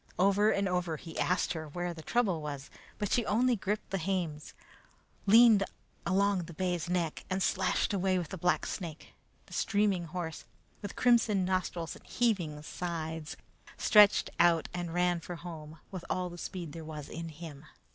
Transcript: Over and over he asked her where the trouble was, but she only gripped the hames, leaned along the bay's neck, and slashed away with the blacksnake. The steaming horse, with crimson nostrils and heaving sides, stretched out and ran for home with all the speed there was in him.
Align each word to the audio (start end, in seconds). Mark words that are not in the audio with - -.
Over 0.17 0.49
and 0.49 0.67
over 0.67 0.97
he 0.97 1.19
asked 1.19 1.53
her 1.53 1.67
where 1.67 1.93
the 1.93 2.01
trouble 2.01 2.41
was, 2.41 2.71
but 2.97 3.11
she 3.11 3.23
only 3.27 3.55
gripped 3.55 3.91
the 3.91 3.99
hames, 3.99 4.55
leaned 5.27 5.63
along 6.07 6.45
the 6.45 6.55
bay's 6.55 6.89
neck, 6.89 7.23
and 7.29 7.43
slashed 7.43 7.93
away 7.93 8.17
with 8.17 8.29
the 8.29 8.37
blacksnake. 8.39 9.13
The 9.45 9.53
steaming 9.53 10.05
horse, 10.05 10.43
with 10.81 10.95
crimson 10.95 11.45
nostrils 11.45 11.95
and 11.95 12.03
heaving 12.07 12.63
sides, 12.63 13.37
stretched 13.77 14.31
out 14.39 14.67
and 14.73 14.91
ran 14.91 15.19
for 15.19 15.35
home 15.35 15.79
with 15.91 16.03
all 16.09 16.31
the 16.31 16.37
speed 16.39 16.71
there 16.73 16.83
was 16.83 17.07
in 17.07 17.29
him. 17.29 17.63